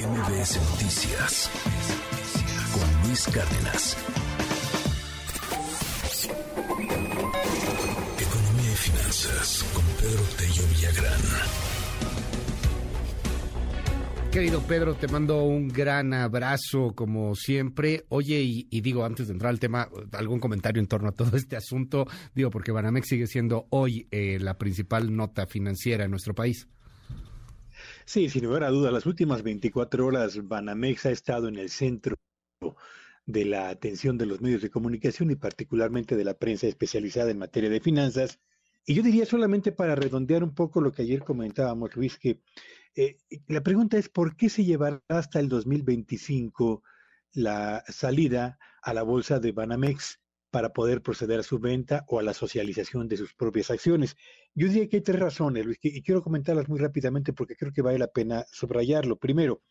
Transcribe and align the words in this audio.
MBS 0.00 0.58
Noticias 0.70 1.50
con 2.72 3.06
Luis 3.06 3.26
Cárdenas. 3.26 3.96
Economía 8.18 8.72
y 8.72 8.76
finanzas 8.76 9.62
con 9.74 9.84
Pedro 10.00 10.22
Tello 10.38 10.62
Villagrán. 10.68 11.20
Querido 14.32 14.62
Pedro, 14.62 14.94
te 14.94 15.06
mando 15.08 15.42
un 15.42 15.68
gran 15.68 16.14
abrazo 16.14 16.94
como 16.94 17.34
siempre. 17.34 18.06
Oye, 18.08 18.40
y, 18.40 18.80
digo, 18.80 19.04
antes 19.04 19.26
de 19.26 19.34
entrar 19.34 19.50
al 19.50 19.60
tema, 19.60 19.86
algún 20.12 20.40
comentario 20.40 20.80
en 20.80 20.86
torno 20.86 21.10
a 21.10 21.12
todo 21.12 21.36
este 21.36 21.56
asunto, 21.56 22.06
digo, 22.34 22.48
porque 22.48 22.72
Banamex 22.72 23.06
sigue 23.06 23.26
siendo 23.26 23.66
hoy 23.68 24.08
eh, 24.10 24.38
la 24.40 24.56
principal 24.56 25.14
nota 25.14 25.46
financiera 25.46 26.04
en 26.04 26.10
nuestro 26.10 26.34
país. 26.34 26.68
Sí, 28.04 28.28
sin 28.28 28.44
lugar 28.44 28.64
a 28.64 28.70
dudas, 28.70 28.92
las 28.92 29.06
últimas 29.06 29.42
24 29.42 30.06
horas 30.06 30.46
Banamex 30.46 31.06
ha 31.06 31.10
estado 31.10 31.48
en 31.48 31.56
el 31.56 31.70
centro 31.70 32.16
de 33.26 33.44
la 33.44 33.68
atención 33.68 34.18
de 34.18 34.26
los 34.26 34.40
medios 34.40 34.62
de 34.62 34.70
comunicación 34.70 35.30
y 35.30 35.36
particularmente 35.36 36.16
de 36.16 36.24
la 36.24 36.34
prensa 36.34 36.66
especializada 36.66 37.30
en 37.30 37.38
materia 37.38 37.70
de 37.70 37.80
finanzas. 37.80 38.40
Y 38.86 38.94
yo 38.94 39.02
diría 39.02 39.26
solamente 39.26 39.72
para 39.72 39.94
redondear 39.94 40.42
un 40.42 40.54
poco 40.54 40.80
lo 40.80 40.92
que 40.92 41.02
ayer 41.02 41.22
comentábamos, 41.22 41.94
Luis, 41.94 42.18
que 42.18 42.40
eh, 42.96 43.18
la 43.46 43.62
pregunta 43.62 43.98
es 43.98 44.08
por 44.08 44.36
qué 44.36 44.48
se 44.48 44.64
llevará 44.64 45.02
hasta 45.08 45.38
el 45.38 45.48
2025 45.48 46.82
la 47.32 47.84
salida 47.88 48.58
a 48.82 48.94
la 48.94 49.02
bolsa 49.02 49.38
de 49.38 49.52
Banamex 49.52 50.20
para 50.50 50.72
poder 50.72 51.02
proceder 51.02 51.40
a 51.40 51.44
su 51.44 51.58
venta 51.58 52.04
o 52.08 52.18
a 52.18 52.22
la 52.22 52.34
socialización 52.34 53.08
de 53.08 53.16
sus 53.16 53.34
propias 53.34 53.70
acciones. 53.70 54.16
Yo 54.54 54.68
diría 54.68 54.88
que 54.88 54.96
hay 54.96 55.02
tres 55.02 55.20
razones, 55.20 55.64
Luis, 55.64 55.78
y 55.82 56.02
quiero 56.02 56.22
comentarlas 56.22 56.68
muy 56.68 56.78
rápidamente 56.78 57.32
porque 57.32 57.56
creo 57.56 57.72
que 57.72 57.82
vale 57.82 57.98
la 57.98 58.08
pena 58.08 58.44
subrayarlo. 58.50 59.16
Primero, 59.16 59.62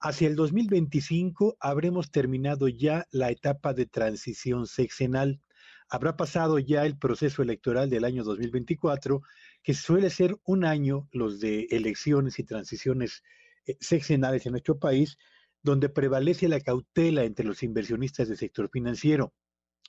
hacia 0.00 0.28
el 0.28 0.36
2025 0.36 1.56
habremos 1.60 2.10
terminado 2.10 2.68
ya 2.68 3.06
la 3.10 3.30
etapa 3.30 3.74
de 3.74 3.86
transición 3.86 4.66
sexenal. 4.66 5.40
Habrá 5.88 6.16
pasado 6.16 6.58
ya 6.58 6.84
el 6.84 6.98
proceso 6.98 7.42
electoral 7.42 7.88
del 7.88 8.04
año 8.04 8.24
2024 8.24 9.22
que 9.62 9.74
suele 9.74 10.10
ser 10.10 10.36
un 10.44 10.64
año, 10.64 11.08
los 11.12 11.40
de 11.40 11.66
elecciones 11.70 12.38
y 12.38 12.44
transiciones 12.44 13.22
eh, 13.66 13.76
sexenales 13.80 14.46
en 14.46 14.52
nuestro 14.52 14.78
país, 14.78 15.16
donde 15.62 15.88
prevalece 15.88 16.48
la 16.48 16.60
cautela 16.60 17.24
entre 17.24 17.46
los 17.46 17.62
inversionistas 17.62 18.28
del 18.28 18.36
sector 18.36 18.68
financiero. 18.70 19.32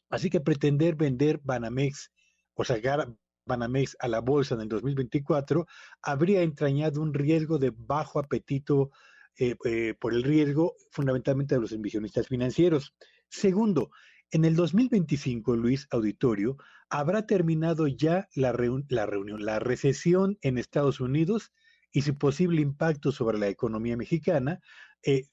Así 0.09 0.29
que 0.29 0.39
pretender 0.39 0.95
vender 0.95 1.39
Banamex 1.43 2.11
o 2.53 2.63
sacar 2.63 3.13
Banamex 3.45 3.97
a 3.99 4.07
la 4.07 4.19
bolsa 4.19 4.55
en 4.55 4.61
el 4.61 4.69
2024 4.69 5.65
habría 6.01 6.41
entrañado 6.41 7.01
un 7.01 7.13
riesgo 7.13 7.57
de 7.57 7.73
bajo 7.75 8.19
apetito 8.19 8.91
eh, 9.37 9.55
eh, 9.65 9.95
por 9.99 10.13
el 10.13 10.23
riesgo 10.23 10.75
fundamentalmente 10.91 11.55
de 11.55 11.61
los 11.61 11.71
inversionistas 11.71 12.27
financieros. 12.27 12.93
Segundo, 13.29 13.91
en 14.31 14.45
el 14.45 14.55
2025, 14.55 15.55
Luis 15.55 15.87
Auditorio, 15.91 16.57
habrá 16.89 17.25
terminado 17.25 17.87
ya 17.87 18.27
la, 18.35 18.53
la 18.89 19.05
reunión, 19.05 19.45
la 19.45 19.59
recesión 19.59 20.37
en 20.41 20.57
Estados 20.57 20.99
Unidos 20.99 21.51
y 21.91 22.03
su 22.03 22.17
posible 22.17 22.61
impacto 22.61 23.11
sobre 23.11 23.39
la 23.39 23.47
economía 23.47 23.97
mexicana, 23.97 24.59
eh, 25.03 25.23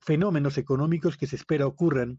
fenómenos 0.00 0.58
económicos 0.58 1.16
que 1.16 1.26
se 1.26 1.36
espera 1.36 1.66
ocurran 1.66 2.18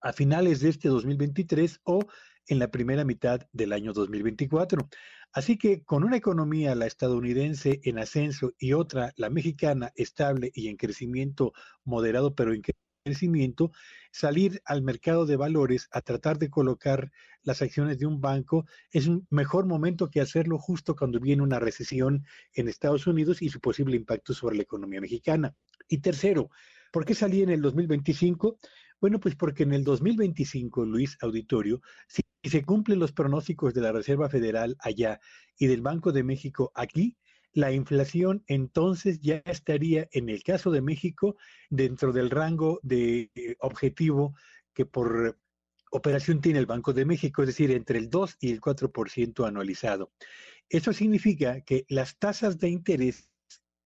a 0.00 0.12
finales 0.12 0.60
de 0.60 0.70
este 0.70 0.88
2023 0.88 1.80
o 1.84 2.00
en 2.46 2.58
la 2.58 2.70
primera 2.70 3.04
mitad 3.04 3.40
del 3.52 3.72
año 3.72 3.92
2024. 3.92 4.88
Así 5.32 5.58
que 5.58 5.82
con 5.84 6.04
una 6.04 6.16
economía, 6.16 6.74
la 6.74 6.86
estadounidense, 6.86 7.80
en 7.84 7.98
ascenso 7.98 8.54
y 8.58 8.72
otra, 8.72 9.12
la 9.16 9.30
mexicana, 9.30 9.92
estable 9.94 10.50
y 10.54 10.68
en 10.68 10.76
crecimiento 10.76 11.52
moderado, 11.84 12.34
pero 12.34 12.54
en 12.54 12.62
crecimiento, 13.04 13.70
salir 14.10 14.60
al 14.64 14.82
mercado 14.82 15.26
de 15.26 15.36
valores 15.36 15.88
a 15.92 16.00
tratar 16.00 16.38
de 16.38 16.50
colocar 16.50 17.10
las 17.42 17.62
acciones 17.62 17.98
de 17.98 18.06
un 18.06 18.20
banco 18.20 18.66
es 18.90 19.06
un 19.06 19.26
mejor 19.30 19.66
momento 19.66 20.10
que 20.10 20.20
hacerlo 20.20 20.58
justo 20.58 20.96
cuando 20.96 21.20
viene 21.20 21.42
una 21.42 21.58
recesión 21.58 22.24
en 22.52 22.68
Estados 22.68 23.06
Unidos 23.06 23.42
y 23.42 23.48
su 23.48 23.60
posible 23.60 23.96
impacto 23.96 24.34
sobre 24.34 24.56
la 24.56 24.62
economía 24.62 25.00
mexicana. 25.00 25.54
Y 25.88 25.98
tercero, 25.98 26.50
¿por 26.92 27.04
qué 27.04 27.14
salí 27.14 27.42
en 27.42 27.50
el 27.50 27.62
2025? 27.62 28.58
Bueno, 29.00 29.20
pues 29.20 29.36
porque 29.36 29.62
en 29.62 29.72
el 29.72 29.84
2025, 29.84 30.84
Luis 30.84 31.16
Auditorio, 31.20 31.80
si 32.08 32.22
se 32.42 32.64
cumplen 32.64 32.98
los 32.98 33.12
pronósticos 33.12 33.72
de 33.72 33.80
la 33.80 33.92
Reserva 33.92 34.28
Federal 34.28 34.76
allá 34.80 35.20
y 35.56 35.66
del 35.68 35.82
Banco 35.82 36.10
de 36.10 36.24
México 36.24 36.72
aquí, 36.74 37.16
la 37.52 37.72
inflación 37.72 38.42
entonces 38.46 39.20
ya 39.20 39.42
estaría, 39.44 40.08
en 40.12 40.28
el 40.28 40.42
caso 40.42 40.70
de 40.70 40.82
México, 40.82 41.36
dentro 41.70 42.12
del 42.12 42.30
rango 42.30 42.80
de 42.82 43.30
eh, 43.34 43.56
objetivo 43.60 44.34
que 44.74 44.84
por 44.84 45.38
operación 45.90 46.40
tiene 46.40 46.58
el 46.58 46.66
Banco 46.66 46.92
de 46.92 47.04
México, 47.04 47.42
es 47.42 47.48
decir, 47.48 47.70
entre 47.70 47.98
el 47.98 48.10
2 48.10 48.36
y 48.40 48.50
el 48.50 48.60
4% 48.60 49.46
anualizado. 49.46 50.12
Eso 50.68 50.92
significa 50.92 51.60
que 51.62 51.86
las 51.88 52.18
tasas 52.18 52.58
de 52.58 52.68
interés 52.68 53.30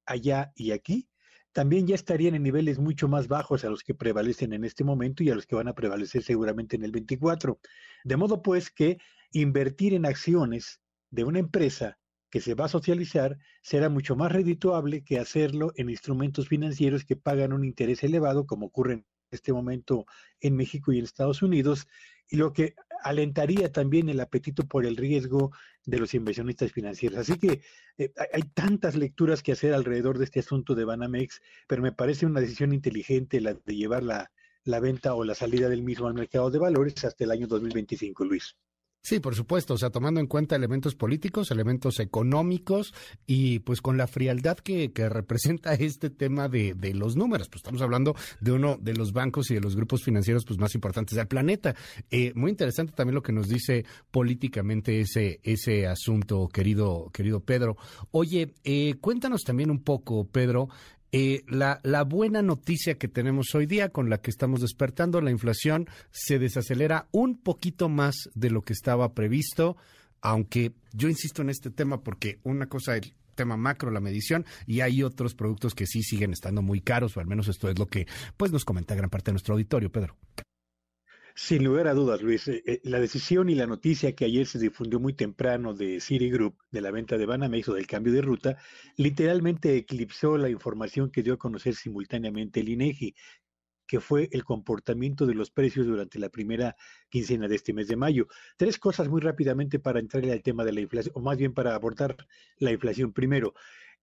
allá 0.06 0.52
y 0.56 0.72
aquí 0.72 1.08
también 1.52 1.86
ya 1.86 1.94
estarían 1.94 2.34
en 2.34 2.42
niveles 2.42 2.78
mucho 2.78 3.08
más 3.08 3.28
bajos 3.28 3.64
a 3.64 3.70
los 3.70 3.82
que 3.82 3.94
prevalecen 3.94 4.52
en 4.52 4.64
este 4.64 4.84
momento 4.84 5.22
y 5.22 5.30
a 5.30 5.34
los 5.34 5.46
que 5.46 5.54
van 5.54 5.68
a 5.68 5.74
prevalecer 5.74 6.22
seguramente 6.22 6.76
en 6.76 6.84
el 6.84 6.92
24. 6.92 7.58
De 8.04 8.16
modo 8.16 8.42
pues 8.42 8.70
que 8.70 8.98
invertir 9.32 9.94
en 9.94 10.06
acciones 10.06 10.80
de 11.10 11.24
una 11.24 11.38
empresa 11.38 11.98
que 12.30 12.40
se 12.40 12.54
va 12.54 12.64
a 12.64 12.68
socializar 12.68 13.38
será 13.60 13.90
mucho 13.90 14.16
más 14.16 14.32
redituable 14.32 15.04
que 15.04 15.18
hacerlo 15.18 15.72
en 15.76 15.90
instrumentos 15.90 16.48
financieros 16.48 17.04
que 17.04 17.16
pagan 17.16 17.52
un 17.52 17.64
interés 17.64 18.02
elevado, 18.02 18.46
como 18.46 18.66
ocurre 18.66 18.94
en 18.94 19.06
este 19.30 19.52
momento 19.52 20.06
en 20.40 20.56
México 20.56 20.92
y 20.92 20.98
en 20.98 21.04
Estados 21.04 21.42
Unidos, 21.42 21.86
y 22.28 22.36
lo 22.36 22.54
que 22.54 22.74
alentaría 23.02 23.70
también 23.70 24.08
el 24.08 24.20
apetito 24.20 24.66
por 24.66 24.86
el 24.86 24.96
riesgo 24.96 25.52
de 25.84 25.98
los 25.98 26.14
inversionistas 26.14 26.72
financieros. 26.72 27.18
Así 27.18 27.38
que 27.38 27.62
eh, 27.98 28.12
hay 28.32 28.42
tantas 28.54 28.94
lecturas 28.96 29.42
que 29.42 29.52
hacer 29.52 29.74
alrededor 29.74 30.18
de 30.18 30.24
este 30.24 30.40
asunto 30.40 30.74
de 30.74 30.84
Banamex, 30.84 31.40
pero 31.66 31.82
me 31.82 31.92
parece 31.92 32.26
una 32.26 32.40
decisión 32.40 32.72
inteligente 32.72 33.40
la 33.40 33.54
de 33.54 33.76
llevar 33.76 34.02
la, 34.02 34.30
la 34.64 34.80
venta 34.80 35.14
o 35.14 35.24
la 35.24 35.34
salida 35.34 35.68
del 35.68 35.82
mismo 35.82 36.06
al 36.06 36.14
mercado 36.14 36.50
de 36.50 36.58
valores 36.58 37.04
hasta 37.04 37.24
el 37.24 37.30
año 37.30 37.46
2025, 37.46 38.24
Luis. 38.24 38.56
Sí, 39.04 39.18
por 39.18 39.34
supuesto, 39.34 39.74
o 39.74 39.78
sea, 39.78 39.90
tomando 39.90 40.20
en 40.20 40.28
cuenta 40.28 40.54
elementos 40.54 40.94
políticos, 40.94 41.50
elementos 41.50 41.98
económicos 41.98 42.94
y 43.26 43.58
pues 43.58 43.80
con 43.80 43.96
la 43.96 44.06
frialdad 44.06 44.56
que, 44.56 44.92
que 44.92 45.08
representa 45.08 45.74
este 45.74 46.08
tema 46.08 46.48
de, 46.48 46.74
de, 46.74 46.94
los 46.94 47.16
números. 47.16 47.48
Pues 47.48 47.62
estamos 47.62 47.82
hablando 47.82 48.14
de 48.40 48.52
uno 48.52 48.78
de 48.80 48.94
los 48.94 49.12
bancos 49.12 49.50
y 49.50 49.54
de 49.54 49.60
los 49.60 49.74
grupos 49.74 50.04
financieros 50.04 50.44
pues 50.44 50.60
más 50.60 50.76
importantes 50.76 51.16
del 51.16 51.26
planeta. 51.26 51.74
Eh, 52.12 52.32
muy 52.36 52.52
interesante 52.52 52.92
también 52.92 53.16
lo 53.16 53.24
que 53.24 53.32
nos 53.32 53.48
dice 53.48 53.84
políticamente 54.12 55.00
ese, 55.00 55.40
ese 55.42 55.88
asunto, 55.88 56.48
querido, 56.48 57.10
querido 57.12 57.40
Pedro. 57.40 57.76
Oye, 58.12 58.54
eh, 58.62 58.94
cuéntanos 59.00 59.42
también 59.42 59.72
un 59.72 59.82
poco, 59.82 60.28
Pedro, 60.28 60.68
eh, 61.12 61.44
la, 61.46 61.80
la, 61.82 62.04
buena 62.04 62.40
noticia 62.40 62.96
que 62.96 63.06
tenemos 63.06 63.54
hoy 63.54 63.66
día 63.66 63.90
con 63.90 64.08
la 64.08 64.22
que 64.22 64.30
estamos 64.30 64.62
despertando, 64.62 65.20
la 65.20 65.30
inflación 65.30 65.86
se 66.10 66.38
desacelera 66.38 67.08
un 67.12 67.36
poquito 67.36 67.90
más 67.90 68.30
de 68.34 68.50
lo 68.50 68.62
que 68.62 68.72
estaba 68.72 69.12
previsto, 69.12 69.76
aunque 70.22 70.72
yo 70.94 71.08
insisto 71.08 71.42
en 71.42 71.50
este 71.50 71.70
tema 71.70 72.02
porque 72.02 72.40
una 72.44 72.66
cosa 72.66 72.96
el 72.96 73.14
tema 73.34 73.56
macro, 73.56 73.90
la 73.90 74.00
medición, 74.00 74.46
y 74.66 74.80
hay 74.80 75.02
otros 75.02 75.34
productos 75.34 75.74
que 75.74 75.86
sí 75.86 76.02
siguen 76.02 76.32
estando 76.32 76.62
muy 76.62 76.80
caros, 76.80 77.16
o 77.16 77.20
al 77.20 77.26
menos 77.26 77.48
esto 77.48 77.68
es 77.68 77.78
lo 77.78 77.86
que 77.86 78.06
pues 78.36 78.52
nos 78.52 78.64
comenta 78.64 78.94
gran 78.94 79.10
parte 79.10 79.30
de 79.30 79.34
nuestro 79.34 79.54
auditorio, 79.54 79.90
Pedro. 79.90 80.16
Sin 81.34 81.64
lugar 81.64 81.88
a 81.88 81.94
dudas, 81.94 82.20
Luis, 82.20 82.46
eh, 82.48 82.62
eh, 82.66 82.80
la 82.84 83.00
decisión 83.00 83.48
y 83.48 83.54
la 83.54 83.66
noticia 83.66 84.14
que 84.14 84.26
ayer 84.26 84.46
se 84.46 84.58
difundió 84.58 85.00
muy 85.00 85.14
temprano 85.14 85.72
de 85.72 85.98
Citigroup, 86.00 86.58
de 86.70 86.80
la 86.82 86.90
venta 86.90 87.16
de 87.16 87.24
Banamex 87.24 87.68
o 87.70 87.74
del 87.74 87.86
cambio 87.86 88.12
de 88.12 88.20
ruta, 88.20 88.58
literalmente 88.96 89.74
eclipsó 89.76 90.36
la 90.36 90.50
información 90.50 91.10
que 91.10 91.22
dio 91.22 91.34
a 91.34 91.38
conocer 91.38 91.74
simultáneamente 91.74 92.60
el 92.60 92.68
INEGI, 92.68 93.14
que 93.86 94.00
fue 94.00 94.28
el 94.32 94.44
comportamiento 94.44 95.26
de 95.26 95.34
los 95.34 95.50
precios 95.50 95.86
durante 95.86 96.18
la 96.18 96.28
primera 96.28 96.76
quincena 97.08 97.48
de 97.48 97.56
este 97.56 97.72
mes 97.72 97.88
de 97.88 97.96
mayo. 97.96 98.26
Tres 98.58 98.78
cosas 98.78 99.08
muy 99.08 99.20
rápidamente 99.22 99.78
para 99.78 100.00
entrar 100.00 100.24
al 100.24 100.42
tema 100.42 100.64
de 100.64 100.72
la 100.72 100.80
inflación, 100.80 101.14
o 101.16 101.20
más 101.20 101.38
bien 101.38 101.54
para 101.54 101.74
abordar 101.74 102.16
la 102.58 102.72
inflación. 102.72 103.12
Primero, 103.12 103.54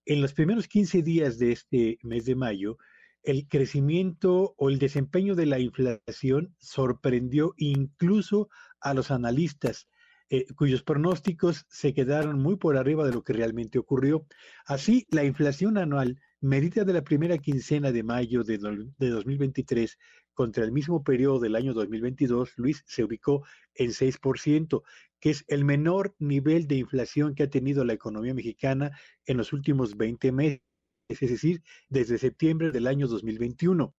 en 0.05 0.21
los 0.21 0.33
primeros 0.33 0.67
15 0.67 1.03
días 1.03 1.37
de 1.37 1.51
este 1.51 1.99
mes 2.01 2.25
de 2.25 2.35
mayo, 2.35 2.77
el 3.23 3.47
crecimiento 3.47 4.55
o 4.57 4.69
el 4.69 4.79
desempeño 4.79 5.35
de 5.35 5.45
la 5.45 5.59
inflación 5.59 6.55
sorprendió 6.59 7.53
incluso 7.57 8.49
a 8.79 8.93
los 8.93 9.11
analistas, 9.11 9.87
eh, 10.29 10.45
cuyos 10.55 10.83
pronósticos 10.83 11.65
se 11.69 11.93
quedaron 11.93 12.39
muy 12.41 12.55
por 12.55 12.77
arriba 12.77 13.05
de 13.05 13.13
lo 13.13 13.23
que 13.23 13.33
realmente 13.33 13.79
ocurrió. 13.79 14.25
Así, 14.65 15.07
la 15.09 15.23
inflación 15.23 15.77
anual 15.77 16.19
medida 16.41 16.85
de 16.85 16.93
la 16.93 17.03
primera 17.03 17.37
quincena 17.37 17.91
de 17.91 18.03
mayo 18.03 18.43
de, 18.43 18.57
de 18.57 19.09
2023 19.09 19.97
contra 20.33 20.63
el 20.63 20.71
mismo 20.71 21.03
periodo 21.03 21.39
del 21.39 21.55
año 21.55 21.73
2022, 21.73 22.53
Luis, 22.57 22.83
se 22.87 23.03
ubicó 23.03 23.43
en 23.75 23.89
6%, 23.89 24.83
que 25.19 25.31
es 25.31 25.43
el 25.49 25.65
menor 25.65 26.15
nivel 26.19 26.67
de 26.67 26.75
inflación 26.75 27.35
que 27.35 27.43
ha 27.43 27.49
tenido 27.49 27.83
la 27.83 27.93
economía 27.93 28.33
mexicana 28.33 28.91
en 29.25 29.35
los 29.35 29.51
últimos 29.51 29.97
20 29.97 30.31
meses 30.31 30.61
es 31.09 31.19
decir, 31.19 31.63
desde 31.89 32.19
septiembre 32.19 32.71
del 32.71 32.87
año 32.87 33.07
2021. 33.07 33.95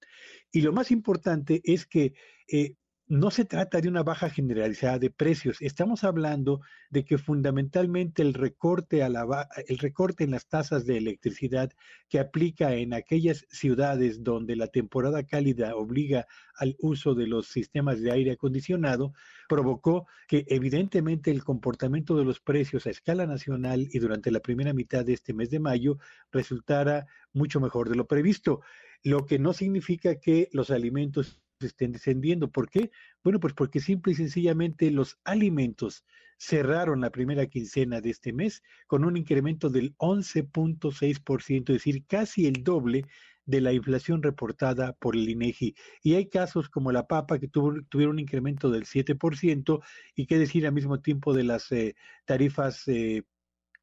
Y 0.53 0.61
lo 0.63 0.73
más 0.73 0.91
importante 0.93 1.61
es 1.65 1.85
que 1.87 2.15
eh, 2.47 2.77
no 3.11 3.33
se 3.33 3.45
trata 3.45 3.81
de 3.81 3.89
una 3.89 4.05
baja 4.05 4.31
generalizada 4.31 5.01
de 5.01 5.11
precios. 5.11 5.61
Estamos 5.61 6.05
hablando 6.05 6.61
de 6.91 7.05
que 7.05 7.19
fundamentalmente 7.19 8.23
el 8.23 8.35
recorte, 8.35 9.03
a 9.03 9.09
la, 9.09 9.49
el 9.67 9.79
recorte 9.79 10.23
en 10.23 10.31
las 10.31 10.47
tasas 10.47 10.87
de 10.87 10.97
electricidad 10.97 11.73
que 12.09 12.21
aplica 12.21 12.73
en 12.75 12.95
aquellas 12.95 13.47
ciudades 13.51 14.23
donde 14.23 14.55
la 14.55 14.69
temporada 14.69 15.25
cálida 15.25 15.75
obliga 15.75 16.29
al 16.55 16.77
uso 16.79 17.17
de 17.17 17.27
los 17.27 17.49
sistemas 17.49 18.01
de 18.01 18.13
aire 18.13 18.31
acondicionado, 18.31 19.13
provocó 19.49 20.07
que 20.29 20.45
evidentemente 20.47 21.33
el 21.33 21.43
comportamiento 21.43 22.17
de 22.17 22.25
los 22.25 22.39
precios 22.39 22.87
a 22.87 22.91
escala 22.91 23.27
nacional 23.27 23.89
y 23.91 23.99
durante 23.99 24.31
la 24.31 24.39
primera 24.39 24.73
mitad 24.73 25.05
de 25.05 25.15
este 25.15 25.35
mes 25.35 25.51
de 25.51 25.59
mayo 25.59 25.99
resultara 26.31 27.09
mucho 27.33 27.59
mejor 27.59 27.89
de 27.89 27.97
lo 27.97 28.07
previsto, 28.07 28.61
lo 29.03 29.27
que 29.27 29.41
no 29.41 29.53
significa 29.53 30.21
que 30.21 30.49
los 30.53 30.71
alimentos 30.71 31.41
estén 31.67 31.93
descendiendo. 31.93 32.51
¿Por 32.51 32.69
qué? 32.69 32.91
Bueno, 33.23 33.41
pues 33.41 33.55
porque 33.55 33.81
simple 33.81 34.13
y 34.13 34.17
sencillamente 34.17 34.91
los 34.91 35.19
alimentos 35.25 36.05
cerraron 36.39 37.01
la 37.03 37.11
primera 37.11 37.47
quincena 37.47 38.01
de 38.01 38.11
este 38.11 38.33
mes 38.33 38.63
con 38.87 39.05
un 39.05 39.17
incremento 39.17 39.69
del 39.69 39.95
11.6%, 39.99 41.69
es 41.69 41.75
decir, 41.75 42.07
casi 42.07 42.47
el 42.47 42.65
doble 42.65 43.05
de 43.45 43.61
la 43.61 43.73
inflación 43.73 44.23
reportada 44.23 44.95
por 44.95 45.17
el 45.17 45.29
INEGI. 45.29 45.75
Y 46.03 46.15
hay 46.15 46.29
casos 46.29 46.69
como 46.69 46.93
la 46.93 47.07
papa 47.07 47.39
que 47.39 47.49
tuvo, 47.49 47.75
tuvieron 47.89 48.15
un 48.15 48.21
incremento 48.21 48.71
del 48.71 48.85
7% 48.85 49.83
y 50.15 50.27
qué 50.27 50.39
decir 50.39 50.67
al 50.67 50.73
mismo 50.73 51.01
tiempo 51.01 51.35
de 51.35 51.45
las 51.45 51.71
eh, 51.73 51.95
tarifas 52.25 52.87
eh, 52.89 53.25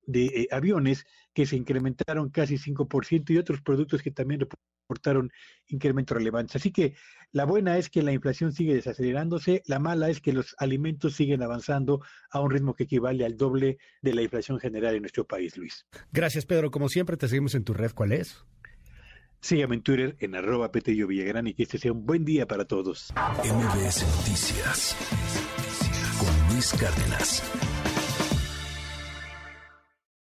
de 0.07 0.25
eh, 0.25 0.47
aviones 0.51 1.05
que 1.33 1.45
se 1.45 1.55
incrementaron 1.55 2.29
casi 2.31 2.57
5% 2.57 3.29
y 3.29 3.37
otros 3.37 3.61
productos 3.61 4.01
que 4.01 4.09
también 4.09 4.39
reportaron 4.39 5.31
incrementos 5.67 6.17
relevantes. 6.17 6.55
Así 6.55 6.71
que 6.71 6.95
la 7.31 7.45
buena 7.45 7.77
es 7.77 7.89
que 7.89 8.01
la 8.01 8.13
inflación 8.13 8.53
sigue 8.53 8.73
desacelerándose, 8.73 9.61
la 9.67 9.79
mala 9.79 10.09
es 10.09 10.21
que 10.21 10.33
los 10.33 10.55
alimentos 10.57 11.13
siguen 11.13 11.43
avanzando 11.43 12.01
a 12.31 12.39
un 12.39 12.49
ritmo 12.49 12.73
que 12.73 12.85
equivale 12.85 13.25
al 13.25 13.37
doble 13.37 13.77
de 14.01 14.13
la 14.15 14.23
inflación 14.23 14.59
general 14.59 14.95
en 14.95 15.01
nuestro 15.01 15.27
país, 15.27 15.57
Luis. 15.57 15.85
Gracias, 16.11 16.45
Pedro. 16.45 16.71
Como 16.71 16.89
siempre, 16.89 17.17
te 17.17 17.27
seguimos 17.27 17.53
en 17.53 17.65
tu 17.65 17.73
red. 17.73 17.91
¿Cuál 17.91 18.13
es? 18.13 18.45
Sígueme 19.41 19.75
en 19.75 19.81
Twitter 19.83 20.15
en 20.19 20.35
arroba 20.35 20.71
Petello 20.71 21.05
Villagrán 21.07 21.47
y 21.47 21.53
que 21.53 21.63
este 21.63 21.77
sea 21.77 21.91
un 21.91 22.05
buen 22.05 22.25
día 22.25 22.47
para 22.47 22.65
todos. 22.65 23.13
MBS 23.43 24.03
Noticias 24.17 24.95
con 26.17 26.53
Luis 26.53 26.73
Cárdenas. 26.73 27.43